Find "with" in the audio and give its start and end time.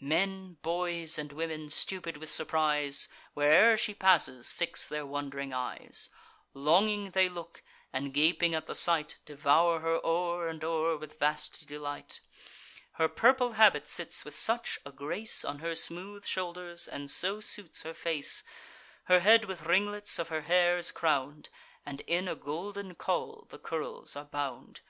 2.16-2.30, 10.96-11.18, 14.24-14.34, 19.44-19.66